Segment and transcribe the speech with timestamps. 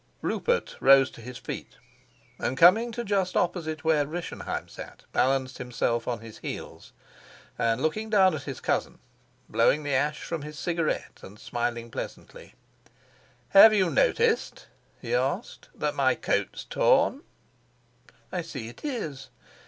[0.23, 1.75] Rupert rose to his feet,
[2.39, 6.91] and, coming just opposite to where Rischenheim sat, balanced himself on his heels,
[7.55, 8.97] and looked down at his cousin,
[9.47, 12.55] blowing the ash from his cigarette and smiling pleasantly.
[13.49, 14.65] "Have you noticed,"
[14.99, 17.21] he asked, "that my coat's torn?"
[18.31, 19.29] "I see it is."